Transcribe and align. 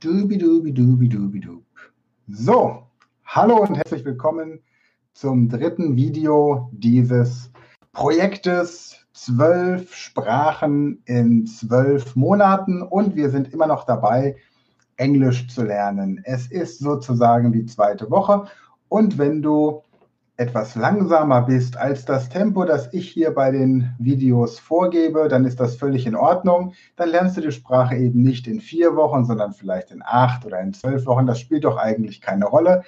Dubi-dubi-dubi-dubi-dub. 0.00 1.62
So, 2.26 2.82
hallo 3.24 3.58
und 3.58 3.76
herzlich 3.76 4.04
willkommen 4.04 4.60
zum 5.12 5.48
dritten 5.48 5.94
Video 5.94 6.68
dieses 6.72 7.52
Projektes. 7.92 8.96
Zwölf 9.12 9.94
Sprachen 9.94 11.02
in 11.04 11.46
zwölf 11.46 12.16
Monaten 12.16 12.82
und 12.82 13.14
wir 13.14 13.30
sind 13.30 13.52
immer 13.52 13.68
noch 13.68 13.84
dabei, 13.84 14.36
Englisch 14.96 15.46
zu 15.48 15.62
lernen. 15.62 16.20
Es 16.24 16.50
ist 16.50 16.80
sozusagen 16.80 17.52
die 17.52 17.66
zweite 17.66 18.10
Woche 18.10 18.46
und 18.88 19.18
wenn 19.18 19.40
du 19.40 19.82
etwas 20.36 20.74
langsamer 20.74 21.42
bist 21.42 21.76
als 21.76 22.04
das 22.04 22.28
Tempo, 22.28 22.64
das 22.64 22.92
ich 22.92 23.08
hier 23.10 23.32
bei 23.32 23.50
den 23.50 23.94
Videos 23.98 24.58
vorgebe, 24.58 25.28
dann 25.28 25.44
ist 25.44 25.60
das 25.60 25.76
völlig 25.76 26.06
in 26.06 26.16
Ordnung. 26.16 26.72
Dann 26.96 27.10
lernst 27.10 27.36
du 27.36 27.42
die 27.42 27.52
Sprache 27.52 27.96
eben 27.96 28.22
nicht 28.22 28.46
in 28.46 28.60
vier 28.60 28.96
Wochen, 28.96 29.24
sondern 29.24 29.52
vielleicht 29.52 29.90
in 29.90 30.02
acht 30.04 30.46
oder 30.46 30.60
in 30.60 30.72
zwölf 30.72 31.06
Wochen. 31.06 31.26
Das 31.26 31.38
spielt 31.38 31.64
doch 31.64 31.76
eigentlich 31.76 32.20
keine 32.20 32.46
Rolle. 32.46 32.82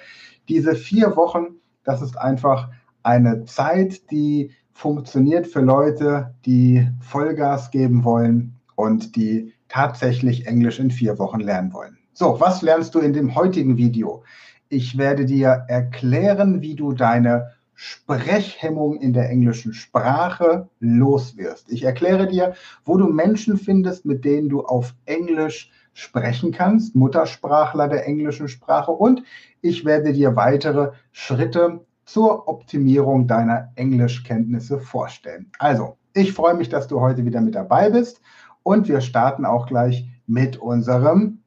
Diese 0.49 0.75
vier 0.75 1.15
Wochen, 1.15 1.59
das 1.83 2.01
ist 2.01 2.17
einfach 2.17 2.69
eine 3.03 3.45
Zeit, 3.45 4.09
die 4.11 4.51
funktioniert 4.73 5.47
für 5.47 5.61
Leute, 5.61 6.35
die 6.45 6.87
Vollgas 6.99 7.71
geben 7.71 8.03
wollen 8.03 8.55
und 8.75 9.15
die 9.15 9.53
tatsächlich 9.69 10.47
Englisch 10.47 10.79
in 10.79 10.91
vier 10.91 11.17
Wochen 11.19 11.39
lernen 11.39 11.73
wollen. 11.73 11.97
So, 12.13 12.39
was 12.39 12.61
lernst 12.61 12.95
du 12.95 12.99
in 12.99 13.13
dem 13.13 13.35
heutigen 13.35 13.77
Video? 13.77 14.23
Ich 14.69 14.97
werde 14.97 15.25
dir 15.25 15.65
erklären, 15.67 16.61
wie 16.61 16.75
du 16.75 16.91
deine 16.93 17.51
Sprechhemmung 17.75 18.95
in 18.97 19.13
der 19.13 19.29
englischen 19.29 19.73
Sprache 19.73 20.69
loswirst. 20.79 21.71
Ich 21.71 21.83
erkläre 21.83 22.27
dir, 22.27 22.55
wo 22.85 22.97
du 22.97 23.07
Menschen 23.07 23.57
findest, 23.57 24.05
mit 24.05 24.23
denen 24.25 24.49
du 24.49 24.63
auf 24.63 24.95
Englisch 25.05 25.71
sprechen 25.93 26.51
kannst, 26.51 26.95
Muttersprachler 26.95 27.87
der 27.87 28.07
englischen 28.07 28.47
Sprache. 28.47 28.91
Und 28.91 29.23
ich 29.61 29.85
werde 29.85 30.13
dir 30.13 30.35
weitere 30.35 30.91
Schritte 31.11 31.85
zur 32.05 32.47
Optimierung 32.47 33.27
deiner 33.27 33.71
Englischkenntnisse 33.75 34.79
vorstellen. 34.79 35.51
Also, 35.59 35.97
ich 36.13 36.33
freue 36.33 36.53
mich, 36.53 36.69
dass 36.69 36.87
du 36.87 37.01
heute 37.01 37.25
wieder 37.25 37.41
mit 37.41 37.55
dabei 37.55 37.89
bist. 37.89 38.21
Und 38.63 38.87
wir 38.87 39.01
starten 39.01 39.45
auch 39.45 39.67
gleich 39.67 40.07
mit 40.27 40.57
unserem 40.57 41.39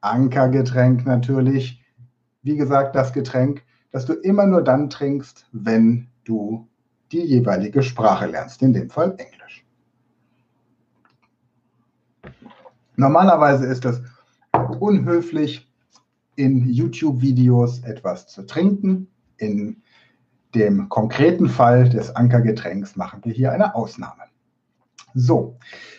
Ankergetränk 0.00 1.04
natürlich 1.04 1.82
wie 2.48 2.56
gesagt, 2.56 2.96
das 2.96 3.12
Getränk, 3.12 3.62
das 3.90 4.06
du 4.06 4.14
immer 4.14 4.46
nur 4.46 4.62
dann 4.62 4.88
trinkst, 4.88 5.46
wenn 5.52 6.08
du 6.24 6.66
die 7.12 7.20
jeweilige 7.20 7.82
Sprache 7.82 8.26
lernst, 8.26 8.62
in 8.62 8.72
dem 8.72 8.88
Fall 8.88 9.14
Englisch. 9.18 9.66
Normalerweise 12.96 13.66
ist 13.66 13.84
es 13.84 14.00
unhöflich, 14.80 15.70
in 16.36 16.68
YouTube-Videos 16.70 17.80
etwas 17.80 18.28
zu 18.28 18.46
trinken. 18.46 19.08
In 19.36 19.82
dem 20.54 20.88
konkreten 20.88 21.48
Fall 21.48 21.88
des 21.88 22.14
Ankergetränks 22.14 22.96
machen 22.96 23.20
wir 23.24 23.32
hier 23.32 23.52
eine 23.52 23.74
Ausnahme. 23.74 24.22
So, 25.14 25.58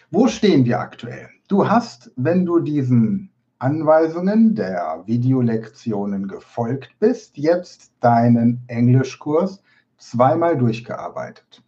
wo 0.09 0.27
stehen 0.27 0.65
wir 0.65 0.79
aktuell? 0.79 1.29
Du 1.47 1.69
hast, 1.69 2.11
wenn 2.15 2.45
du 2.45 2.59
diesen 2.59 3.28
Anweisungen 3.59 4.55
der 4.55 5.03
Videolektionen 5.05 6.29
gefolgt 6.29 6.97
bist, 6.99 7.37
jetzt 7.37 7.91
deinen 7.99 8.63
Englischkurs 8.67 9.61
zweimal 9.97 10.57
durchgearbeitet. 10.57 11.61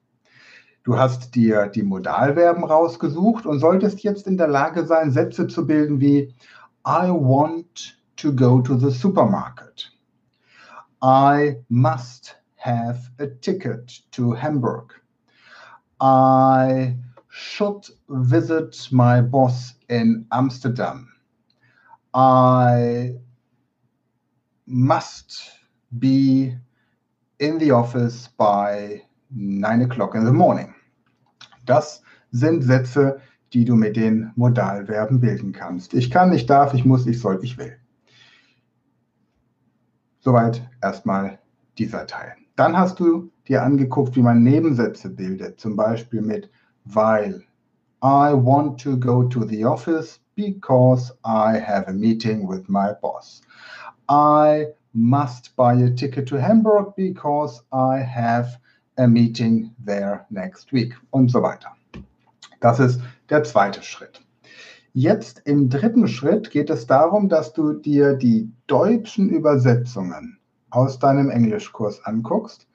Du 0.83 0.97
hast 0.97 1.35
dir 1.35 1.67
die 1.67 1.83
Modalverben 1.83 2.63
rausgesucht 2.63 3.45
und 3.45 3.59
solltest 3.59 4.03
jetzt 4.03 4.25
in 4.25 4.37
der 4.37 4.47
Lage 4.47 4.85
sein, 4.85 5.11
Sätze 5.11 5.47
zu 5.47 5.67
bilden 5.67 5.99
wie 5.99 6.33
I 6.87 7.09
want 7.09 8.01
to 8.15 8.33
go 8.33 8.61
to 8.61 8.77
the 8.77 8.89
supermarket. 8.89 9.91
I 11.03 11.57
must 11.67 12.37
have 12.55 13.11
a 13.19 13.27
ticket 13.41 14.01
to 14.11 14.33
Hamburg. 14.33 14.93
I 16.01 16.95
should 17.27 17.91
visit 18.07 18.87
my 18.91 19.21
boss 19.21 19.75
in 19.87 20.25
Amsterdam. 20.29 21.10
I 22.13 23.15
must 24.65 25.51
be 25.99 26.57
in 27.39 27.59
the 27.59 27.71
office 27.71 28.27
by 28.37 29.01
9 29.29 29.81
o'clock 29.81 30.15
in 30.15 30.25
the 30.25 30.31
morning. 30.31 30.73
Das 31.65 32.01
sind 32.31 32.63
Sätze, 32.63 33.19
die 33.53 33.65
du 33.65 33.75
mit 33.75 33.95
den 33.95 34.31
Modalverben 34.35 35.19
bilden 35.19 35.51
kannst. 35.51 35.93
Ich 35.93 36.11
kann, 36.11 36.33
ich 36.33 36.45
darf, 36.45 36.73
ich 36.73 36.85
muss, 36.85 37.07
ich 37.07 37.19
soll, 37.19 37.39
ich 37.43 37.57
will. 37.57 37.77
Soweit 40.19 40.69
erstmal 40.81 41.39
dieser 41.77 42.05
Teil. 42.05 42.35
Dann 42.55 42.77
hast 42.77 42.99
du 42.99 43.31
dir 43.47 43.63
angeguckt, 43.63 44.15
wie 44.15 44.21
man 44.21 44.43
Nebensätze 44.43 45.09
bildet, 45.09 45.59
zum 45.59 45.75
Beispiel 45.75 46.21
mit 46.21 46.49
weil. 46.83 47.43
I 48.03 48.33
want 48.33 48.79
to 48.79 48.97
go 48.97 49.27
to 49.27 49.45
the 49.45 49.63
office 49.63 50.19
because 50.35 51.11
I 51.23 51.59
have 51.59 51.87
a 51.87 51.93
meeting 51.93 52.47
with 52.47 52.67
my 52.67 52.93
boss. 52.93 53.41
I 54.09 54.69
must 54.93 55.55
buy 55.55 55.75
a 55.75 55.91
ticket 55.91 56.27
to 56.29 56.41
Hamburg 56.41 56.93
because 56.97 57.61
I 57.71 57.99
have 57.99 58.57
a 58.97 59.07
meeting 59.07 59.75
there 59.85 60.25
next 60.31 60.71
week 60.71 60.93
und 61.13 61.29
so 61.29 61.43
weiter. 61.43 61.69
Das 62.59 62.79
ist 62.79 63.01
der 63.29 63.43
zweite 63.43 63.83
Schritt. 63.83 64.21
Jetzt 64.93 65.43
im 65.45 65.69
dritten 65.69 66.07
Schritt 66.07 66.49
geht 66.49 66.71
es 66.71 66.87
darum, 66.87 67.29
dass 67.29 67.53
du 67.53 67.73
dir 67.73 68.15
die 68.15 68.51
deutschen 68.65 69.29
Übersetzungen 69.29 70.39
aus 70.71 70.97
deinem 70.97 71.29
Englischkurs 71.29 72.03
anguckst 72.03 72.67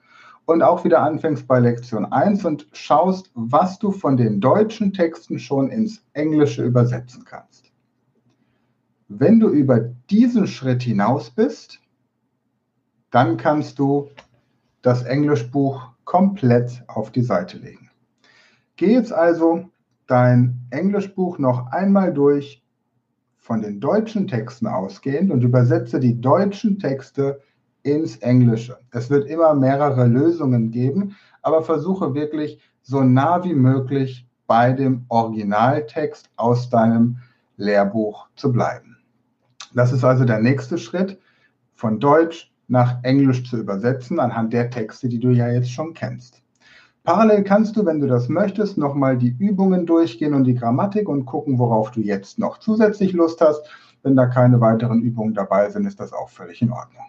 und 0.47 0.63
auch 0.63 0.85
wieder 0.85 1.01
anfängst 1.01 1.45
bei 1.45 1.59
Lektion 1.59 2.05
1 2.05 2.45
und 2.45 2.67
schaust, 2.71 3.29
was 3.35 3.79
du 3.79 3.91
von 3.91 4.15
den 4.15 4.39
deutschen 4.39 4.93
Texten 4.93 5.39
schon 5.39 5.69
ins 5.69 6.01
Englische 6.13 6.63
übersetzen 6.63 7.25
kannst. 7.25 7.69
Wenn 9.09 9.41
du 9.41 9.49
über 9.49 9.79
diesen 10.09 10.47
Schritt 10.47 10.83
hinaus 10.83 11.29
bist, 11.29 11.81
dann 13.11 13.35
kannst 13.35 13.77
du 13.77 14.09
das 14.81 15.03
Englischbuch 15.03 15.89
komplett 16.05 16.81
auf 16.87 17.11
die 17.11 17.23
Seite 17.23 17.57
legen. 17.57 17.89
Geh 18.77 18.93
jetzt 18.93 19.11
also 19.11 19.69
dein 20.07 20.61
Englischbuch 20.69 21.39
noch 21.39 21.67
einmal 21.73 22.13
durch 22.13 22.63
von 23.35 23.61
den 23.61 23.81
deutschen 23.81 24.27
Texten 24.27 24.67
ausgehend 24.67 25.29
und 25.29 25.43
übersetze 25.43 25.99
die 25.99 26.21
deutschen 26.21 26.79
Texte 26.79 27.41
ins 27.87 28.17
Englische. 28.17 28.79
Es 28.91 29.09
wird 29.09 29.27
immer 29.27 29.53
mehrere 29.53 30.05
Lösungen 30.05 30.71
geben, 30.71 31.15
aber 31.41 31.63
versuche 31.63 32.13
wirklich 32.13 32.59
so 32.81 33.01
nah 33.01 33.43
wie 33.43 33.53
möglich 33.53 34.27
bei 34.45 34.73
dem 34.73 35.05
Originaltext 35.07 36.29
aus 36.35 36.69
deinem 36.69 37.17
Lehrbuch 37.55 38.27
zu 38.35 38.51
bleiben. 38.51 38.97
Das 39.73 39.91
ist 39.91 40.03
also 40.03 40.25
der 40.25 40.39
nächste 40.39 40.77
Schritt, 40.77 41.19
von 41.75 41.99
Deutsch 41.99 42.51
nach 42.67 42.97
Englisch 43.03 43.49
zu 43.49 43.57
übersetzen 43.57 44.19
anhand 44.19 44.51
der 44.51 44.69
Texte, 44.69 45.07
die 45.07 45.19
du 45.19 45.29
ja 45.29 45.49
jetzt 45.49 45.71
schon 45.71 45.93
kennst. 45.93 46.41
Parallel 47.03 47.43
kannst 47.43 47.77
du, 47.77 47.85
wenn 47.85 48.01
du 48.01 48.07
das 48.07 48.27
möchtest, 48.27 48.77
nochmal 48.77 49.17
die 49.17 49.35
Übungen 49.39 49.85
durchgehen 49.85 50.33
und 50.33 50.43
die 50.43 50.55
Grammatik 50.55 51.07
und 51.07 51.25
gucken, 51.25 51.57
worauf 51.57 51.91
du 51.91 52.01
jetzt 52.01 52.37
noch 52.37 52.57
zusätzlich 52.57 53.13
Lust 53.13 53.39
hast. 53.39 53.61
Wenn 54.03 54.17
da 54.17 54.25
keine 54.25 54.59
weiteren 54.59 55.01
Übungen 55.01 55.33
dabei 55.33 55.69
sind, 55.69 55.85
ist 55.85 55.99
das 55.99 56.11
auch 56.11 56.29
völlig 56.29 56.61
in 56.61 56.71
Ordnung. 56.71 57.05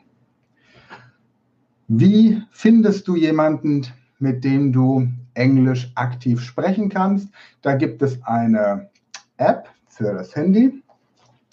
Wie 1.90 2.42
findest 2.50 3.08
du 3.08 3.16
jemanden, 3.16 3.86
mit 4.18 4.44
dem 4.44 4.74
du 4.74 5.08
Englisch 5.32 5.90
aktiv 5.94 6.38
sprechen 6.42 6.90
kannst? 6.90 7.30
Da 7.62 7.76
gibt 7.76 8.02
es 8.02 8.22
eine 8.24 8.90
App 9.38 9.70
für 9.88 10.12
das 10.12 10.36
Handy. 10.36 10.82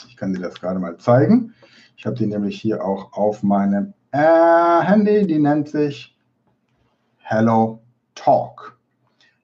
Ich 0.09 0.17
kann 0.17 0.33
dir 0.33 0.41
das 0.41 0.59
gerade 0.59 0.77
mal 0.77 0.97
zeigen. 0.97 1.53
Ich 1.95 2.05
habe 2.05 2.17
die 2.17 2.27
nämlich 2.27 2.59
hier 2.59 2.83
auch 2.83 3.13
auf 3.13 3.43
meinem 3.43 3.93
äh, 4.11 4.81
Handy. 4.81 5.25
Die 5.25 5.39
nennt 5.39 5.69
sich 5.69 6.13
Hello 7.19 7.81
Talk. 8.13 8.77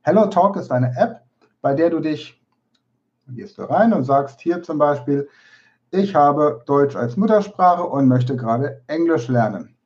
Hello 0.01 0.25
Talk 0.25 0.57
ist 0.57 0.73
eine 0.73 0.93
App, 0.97 1.21
bei 1.61 1.73
der 1.73 1.89
du 1.89 2.01
dich, 2.01 2.37
gehst 3.29 3.57
du 3.57 3.61
rein 3.61 3.93
und 3.93 4.03
sagst 4.03 4.41
hier 4.41 4.61
zum 4.61 4.77
Beispiel, 4.77 5.29
ich 5.91 6.15
habe 6.15 6.61
Deutsch 6.65 6.97
als 6.97 7.15
Muttersprache 7.15 7.83
und 7.83 8.09
möchte 8.09 8.35
gerade 8.35 8.81
Englisch 8.87 9.29
lernen 9.29 9.77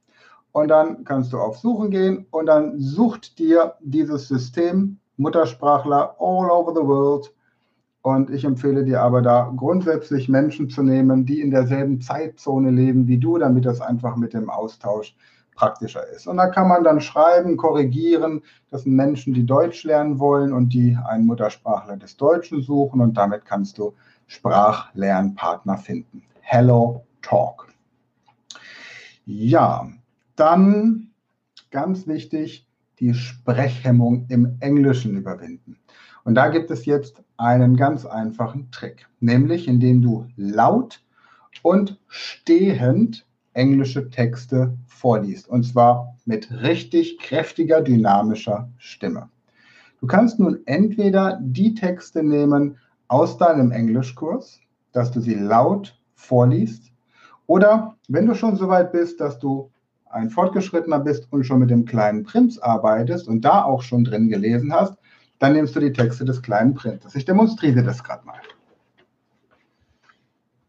und 0.56 0.70
dann 0.70 1.04
kannst 1.04 1.34
du 1.34 1.38
auf 1.38 1.58
Suchen 1.58 1.92
gehen 1.92 2.28
und 2.32 2.46
dann 2.46 2.80
sucht 2.80 3.40
dir 3.40 3.74
dieses 3.82 4.30
System 4.30 5.00
Muttersprachler 5.18 6.16
all 6.18 6.50
over 6.50 6.72
the 6.74 6.88
world. 6.88 7.34
Und 8.02 8.30
ich 8.30 8.46
empfehle 8.46 8.86
dir 8.86 9.02
aber 9.02 9.22
da 9.22 9.52
grundsätzlich 9.58 10.30
Menschen 10.30 10.70
zu 10.70 10.82
nehmen, 10.82 11.26
die 11.26 11.42
in 11.42 11.52
derselben 11.52 12.00
Zeitzone 12.00 12.72
leben 12.72 13.06
wie 13.06 13.18
du, 13.18 13.38
damit 13.38 13.66
das 13.66 13.82
einfach 13.82 14.16
mit 14.16 14.34
dem 14.34 14.50
Austausch 14.50 15.18
praktischer 15.56 16.08
ist. 16.16 16.26
Und 16.26 16.38
da 16.38 16.48
kann 16.48 16.70
man 16.70 16.86
dann 16.86 17.02
schreiben, 17.02 17.58
korrigieren. 17.58 18.42
Das 18.70 18.84
sind 18.84 18.96
Menschen, 18.96 19.34
die 19.34 19.46
Deutsch 19.46 19.84
lernen 19.84 20.20
wollen 20.20 20.54
und 20.54 20.70
die 20.70 20.98
einen 21.06 21.26
Muttersprachler 21.26 21.98
des 21.98 22.16
Deutschen 22.16 22.62
suchen. 22.62 23.02
Und 23.02 23.18
damit 23.18 23.44
kannst 23.44 23.78
du 23.78 23.94
Sprachlernpartner 24.28 25.78
finden. 25.78 26.24
Hello 26.40 27.04
Talk. 27.22 27.68
Ja, 29.26 29.90
dann 30.36 31.12
ganz 31.72 32.08
wichtig, 32.08 32.68
die 33.00 33.14
Sprechhemmung 33.14 34.26
im 34.30 34.58
Englischen 34.60 35.18
überwinden. 35.18 35.78
Und 36.24 36.36
da 36.36 36.48
gibt 36.50 36.72
es 36.72 36.86
jetzt 36.86 37.22
einen 37.38 37.76
ganz 37.76 38.06
einfachen 38.06 38.72
Trick, 38.72 39.08
nämlich 39.20 39.68
indem 39.68 40.02
du 40.02 40.28
laut 40.38 41.04
und 41.62 42.00
stehend 42.08 43.26
englische 43.54 44.10
Texte 44.10 44.78
vorliest. 44.88 45.48
Und 45.48 45.64
zwar 45.64 46.16
mit 46.26 46.52
richtig 46.52 47.20
kräftiger, 47.20 47.82
dynamischer 47.82 48.70
Stimme. 48.78 49.30
Du 50.00 50.08
kannst 50.08 50.40
nun 50.40 50.60
entweder 50.66 51.40
die 51.42 51.74
Texte 51.74 52.24
nehmen 52.24 52.78
aus 53.08 53.38
deinem 53.38 53.72
Englischkurs, 53.72 54.60
dass 54.92 55.12
du 55.12 55.20
sie 55.20 55.36
laut 55.36 56.00
vorliest, 56.16 56.92
oder 57.48 57.96
wenn 58.08 58.26
du 58.26 58.34
schon 58.34 58.56
so 58.56 58.68
weit 58.68 58.92
bist, 58.92 59.20
dass 59.20 59.38
du 59.38 59.72
ein 60.16 60.30
Fortgeschrittener 60.30 61.00
bist 61.00 61.28
und 61.32 61.44
schon 61.44 61.60
mit 61.60 61.70
dem 61.70 61.86
kleinen 61.86 62.24
Prinz 62.24 62.58
arbeitest 62.58 63.28
und 63.28 63.42
da 63.42 63.64
auch 63.64 63.82
schon 63.82 64.06
drin 64.06 64.30
gelesen 64.30 64.74
hast, 64.74 64.96
dann 65.40 65.54
nimmst 65.54 65.76
du 65.76 65.82
die 65.82 65.92
Texte 65.92 66.24
des 66.24 66.42
kleinen 66.42 66.74
Prinzes. 66.74 67.16
Ich 67.16 67.26
demonstriere 67.26 67.84
das 67.84 68.04
gerade 68.04 68.26
mal. 68.26 68.40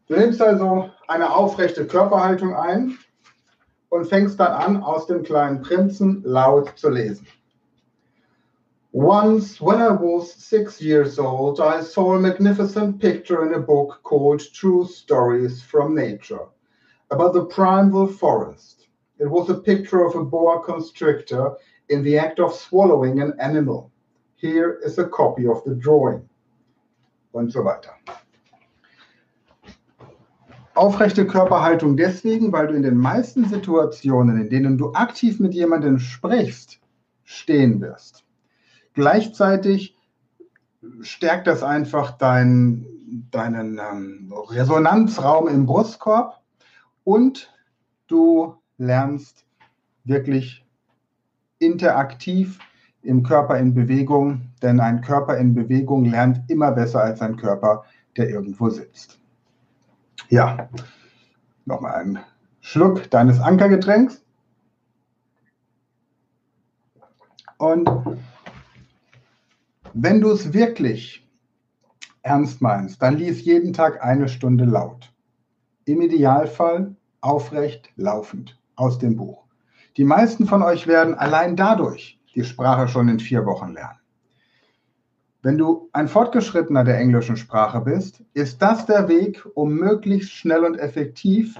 Du 0.07 0.15
nimmst 0.15 0.41
also 0.41 0.89
eine 1.07 1.33
aufrechte 1.33 1.85
Körperhaltung 1.85 2.55
ein 2.55 2.97
und 3.89 4.07
fängst 4.07 4.39
dann 4.39 4.51
an, 4.51 4.83
aus 4.83 5.07
dem 5.07 5.23
kleinen 5.23 5.61
Prinzen 5.61 6.21
laut 6.23 6.73
zu 6.75 6.89
lesen. 6.89 7.25
Once, 8.93 9.61
when 9.61 9.79
I 9.79 9.91
was 9.91 10.33
six 10.33 10.81
years 10.81 11.19
old, 11.19 11.59
I 11.59 11.81
saw 11.81 12.15
a 12.15 12.19
magnificent 12.19 12.99
picture 12.99 13.45
in 13.45 13.53
a 13.53 13.59
book 13.59 13.99
called 14.03 14.41
True 14.53 14.85
Stories 14.85 15.61
from 15.61 15.93
Nature 15.93 16.47
about 17.11 17.33
the 17.33 17.45
primeval 17.45 18.07
forest. 18.07 18.76
It 19.19 19.29
was 19.29 19.49
a 19.49 19.55
picture 19.55 20.05
of 20.05 20.15
a 20.15 20.23
boa 20.23 20.61
constrictor 20.61 21.57
in 21.89 22.03
the 22.03 22.19
act 22.19 22.39
of 22.39 22.53
swallowing 22.53 23.19
an 23.21 23.33
animal. 23.39 23.91
Here 24.35 24.79
is 24.83 24.99
a 24.99 25.05
copy 25.05 25.47
of 25.47 25.63
the 25.65 25.73
drawing. 25.73 26.29
Und 27.31 27.51
so 27.51 27.63
weiter. 27.63 27.91
Aufrechte 30.75 31.25
Körperhaltung 31.25 31.97
deswegen, 31.97 32.51
weil 32.51 32.67
du 32.67 32.75
in 32.75 32.83
den 32.83 32.97
meisten 32.97 33.45
Situationen, 33.45 34.39
in 34.39 34.49
denen 34.49 34.77
du 34.77 34.93
aktiv 34.93 35.39
mit 35.39 35.55
jemandem 35.55 35.97
sprichst, 35.97 36.79
stehen 37.23 37.81
wirst. 37.81 38.23
Gleichzeitig 38.93 39.97
stärkt 41.01 41.47
das 41.47 41.63
einfach 41.63 42.11
dein, 42.17 42.85
deinen 43.31 43.79
ähm, 43.79 44.31
Resonanzraum 44.49 45.47
im 45.47 45.65
Brustkorb 45.65 46.41
und 47.03 47.51
du 48.07 48.55
lernst 48.77 49.45
wirklich 50.03 50.65
interaktiv 51.59 52.59
im 53.01 53.23
Körper 53.23 53.57
in 53.57 53.73
Bewegung, 53.73 54.41
denn 54.61 54.79
ein 54.79 55.01
Körper 55.01 55.37
in 55.37 55.53
Bewegung 55.53 56.05
lernt 56.05 56.49
immer 56.49 56.71
besser 56.71 57.01
als 57.01 57.21
ein 57.21 57.37
Körper, 57.37 57.85
der 58.15 58.29
irgendwo 58.29 58.69
sitzt. 58.69 59.19
Ja, 60.29 60.69
nochmal 61.65 61.93
einen 61.95 62.19
Schluck 62.59 63.09
deines 63.09 63.39
Ankergetränks. 63.39 64.23
Und 67.57 67.89
wenn 69.93 70.21
du 70.21 70.31
es 70.31 70.53
wirklich 70.53 71.27
ernst 72.21 72.61
meinst, 72.61 73.01
dann 73.01 73.17
lies 73.17 73.45
jeden 73.45 73.73
Tag 73.73 74.03
eine 74.03 74.27
Stunde 74.27 74.65
laut. 74.65 75.11
Im 75.85 76.01
Idealfall 76.01 76.95
aufrecht 77.21 77.89
laufend 77.95 78.56
aus 78.77 78.97
dem 78.97 79.17
Buch. 79.17 79.43
Die 79.97 80.05
meisten 80.05 80.45
von 80.45 80.63
euch 80.63 80.87
werden 80.87 81.15
allein 81.15 81.55
dadurch 81.57 82.19
die 82.35 82.43
Sprache 82.43 82.87
schon 82.87 83.09
in 83.09 83.19
vier 83.19 83.45
Wochen 83.45 83.73
lernen. 83.73 83.99
Wenn 85.41 85.57
du 85.57 85.89
ein 85.93 86.07
Fortgeschrittener 86.07 86.83
der 86.83 86.97
englischen 86.97 87.37
Sprache 87.37 87.81
bist, 87.81 88.23
ist 88.33 88.61
das 88.61 88.85
der 88.85 89.07
Weg, 89.07 89.45
um 89.55 89.73
möglichst 89.73 90.31
schnell 90.31 90.63
und 90.63 90.75
effektiv 90.75 91.59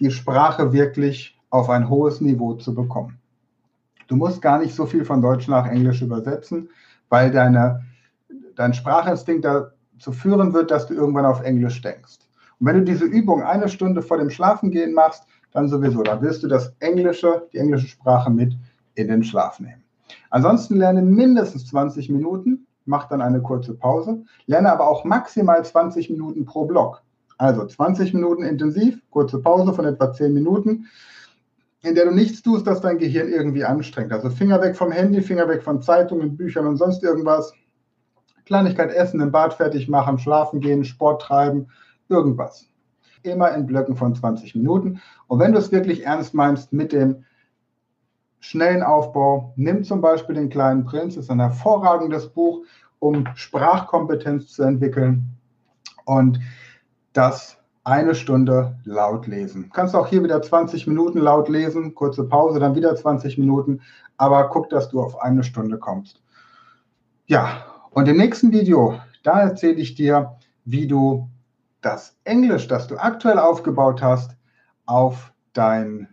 die 0.00 0.10
Sprache 0.10 0.72
wirklich 0.72 1.40
auf 1.50 1.70
ein 1.70 1.88
hohes 1.88 2.20
Niveau 2.20 2.54
zu 2.54 2.74
bekommen. 2.74 3.18
Du 4.08 4.16
musst 4.16 4.42
gar 4.42 4.58
nicht 4.58 4.74
so 4.74 4.86
viel 4.86 5.04
von 5.04 5.22
Deutsch 5.22 5.48
nach 5.48 5.66
Englisch 5.66 6.02
übersetzen, 6.02 6.68
weil 7.08 7.30
deine, 7.30 7.84
dein 8.54 8.74
Sprachinstinkt 8.74 9.44
dazu 9.44 10.12
führen 10.12 10.52
wird, 10.52 10.70
dass 10.70 10.86
du 10.86 10.94
irgendwann 10.94 11.26
auf 11.26 11.42
Englisch 11.42 11.80
denkst. 11.80 12.18
Und 12.58 12.66
wenn 12.66 12.76
du 12.76 12.84
diese 12.84 13.04
Übung 13.04 13.42
eine 13.42 13.68
Stunde 13.68 14.02
vor 14.02 14.18
dem 14.18 14.30
Schlafengehen 14.30 14.94
machst, 14.94 15.24
dann 15.56 15.68
sowieso, 15.68 16.02
dann 16.02 16.22
wirst 16.22 16.42
du 16.42 16.48
das 16.48 16.74
Englische, 16.80 17.48
die 17.52 17.58
englische 17.58 17.88
Sprache 17.88 18.30
mit 18.30 18.56
in 18.94 19.08
den 19.08 19.24
Schlaf 19.24 19.60
nehmen. 19.60 19.82
Ansonsten 20.30 20.76
lerne 20.76 21.02
mindestens 21.02 21.66
20 21.66 22.10
Minuten 22.10 22.66
mach 22.86 23.08
dann 23.08 23.20
eine 23.20 23.42
kurze 23.42 23.74
Pause, 23.74 24.22
lerne 24.46 24.72
aber 24.72 24.88
auch 24.88 25.04
maximal 25.04 25.64
20 25.64 26.10
Minuten 26.10 26.44
pro 26.44 26.64
Block. 26.64 27.02
Also 27.38 27.66
20 27.66 28.14
Minuten 28.14 28.42
intensiv, 28.44 28.98
kurze 29.10 29.40
Pause 29.40 29.74
von 29.74 29.84
etwa 29.84 30.12
10 30.12 30.32
Minuten, 30.32 30.86
in 31.82 31.94
der 31.94 32.06
du 32.06 32.12
nichts 32.12 32.42
tust, 32.42 32.66
das 32.66 32.80
dein 32.80 32.98
Gehirn 32.98 33.28
irgendwie 33.28 33.64
anstrengt. 33.64 34.12
Also 34.12 34.30
Finger 34.30 34.60
weg 34.62 34.76
vom 34.76 34.90
Handy, 34.90 35.20
Finger 35.20 35.48
weg 35.48 35.62
von 35.62 35.82
Zeitungen, 35.82 36.36
Büchern 36.36 36.66
und 36.66 36.76
sonst 36.76 37.02
irgendwas. 37.02 37.52
Kleinigkeit 38.46 38.92
essen, 38.94 39.20
im 39.20 39.32
Bad 39.32 39.54
fertig 39.54 39.88
machen, 39.88 40.18
schlafen 40.18 40.60
gehen, 40.60 40.84
Sport 40.84 41.22
treiben, 41.22 41.68
irgendwas. 42.08 42.68
Immer 43.22 43.52
in 43.54 43.66
Blöcken 43.66 43.96
von 43.96 44.14
20 44.14 44.54
Minuten. 44.54 45.00
Und 45.26 45.40
wenn 45.40 45.52
du 45.52 45.58
es 45.58 45.72
wirklich 45.72 46.04
ernst 46.04 46.34
meinst 46.34 46.72
mit 46.72 46.92
dem 46.92 47.24
schnellen 48.46 48.82
Aufbau. 48.82 49.52
Nimm 49.56 49.84
zum 49.84 50.00
Beispiel 50.00 50.36
den 50.36 50.48
kleinen 50.48 50.84
Prinz, 50.84 51.14
das 51.14 51.24
ist 51.24 51.30
ein 51.30 51.40
hervorragendes 51.40 52.28
Buch, 52.28 52.64
um 52.98 53.26
Sprachkompetenz 53.34 54.52
zu 54.52 54.62
entwickeln 54.62 55.36
und 56.04 56.38
das 57.12 57.58
eine 57.84 58.14
Stunde 58.14 58.78
laut 58.84 59.26
lesen. 59.26 59.70
Kannst 59.72 59.94
auch 59.94 60.06
hier 60.06 60.22
wieder 60.22 60.42
20 60.42 60.86
Minuten 60.86 61.18
laut 61.18 61.48
lesen, 61.48 61.94
kurze 61.94 62.24
Pause, 62.24 62.58
dann 62.58 62.74
wieder 62.74 62.94
20 62.94 63.38
Minuten, 63.38 63.80
aber 64.16 64.48
guck, 64.48 64.70
dass 64.70 64.88
du 64.88 65.00
auf 65.00 65.20
eine 65.20 65.44
Stunde 65.44 65.78
kommst. 65.78 66.22
Ja, 67.26 67.64
und 67.90 68.08
im 68.08 68.16
nächsten 68.16 68.52
Video, 68.52 69.00
da 69.22 69.40
erzähle 69.40 69.80
ich 69.80 69.94
dir, 69.94 70.36
wie 70.64 70.86
du 70.86 71.28
das 71.80 72.16
Englisch, 72.24 72.68
das 72.68 72.86
du 72.86 72.96
aktuell 72.96 73.38
aufgebaut 73.38 74.02
hast, 74.02 74.36
auf 74.86 75.32
dein 75.52 76.08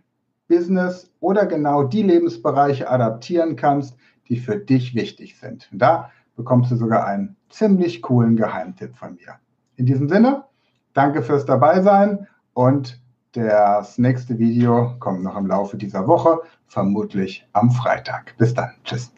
Business 0.48 1.10
oder 1.20 1.46
genau 1.46 1.84
die 1.84 2.02
Lebensbereiche 2.02 2.88
adaptieren 2.90 3.56
kannst, 3.56 3.96
die 4.28 4.36
für 4.36 4.56
dich 4.56 4.94
wichtig 4.94 5.38
sind. 5.38 5.68
Und 5.72 5.78
da 5.78 6.10
bekommst 6.36 6.70
du 6.70 6.76
sogar 6.76 7.06
einen 7.06 7.36
ziemlich 7.48 8.02
coolen 8.02 8.36
Geheimtipp 8.36 8.96
von 8.96 9.14
mir. 9.14 9.36
In 9.76 9.86
diesem 9.86 10.08
Sinne, 10.08 10.44
danke 10.92 11.22
fürs 11.22 11.44
Dabeisein 11.44 12.26
und 12.52 13.00
das 13.32 13.98
nächste 13.98 14.38
Video 14.38 14.94
kommt 15.00 15.24
noch 15.24 15.36
im 15.36 15.46
Laufe 15.46 15.76
dieser 15.76 16.06
Woche, 16.06 16.40
vermutlich 16.66 17.48
am 17.52 17.70
Freitag. 17.70 18.36
Bis 18.38 18.54
dann. 18.54 18.70
Tschüss. 18.84 19.12